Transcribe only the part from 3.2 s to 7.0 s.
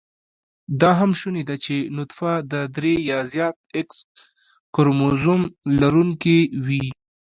زیات x کروموزم لرونېکې وي